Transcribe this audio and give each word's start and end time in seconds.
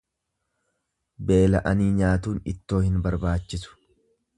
Beela'anii 1.31 1.91
nyaatuun 2.01 2.43
ittoo 2.55 2.85
hin 2.91 3.01
barbaachisu. 3.09 3.79